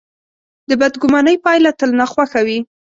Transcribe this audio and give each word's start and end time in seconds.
د 0.69 0.71
بدګمانۍ 0.81 1.35
پایله 1.45 1.71
تل 1.79 1.89
ناخوښه 1.99 2.39
وي. 2.47 2.59